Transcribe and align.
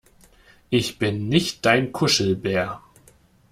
Ich 0.71 0.97
bin 0.97 1.29
nicht 1.29 1.63
dein 1.63 1.91
Kuschelbär! 1.91 2.81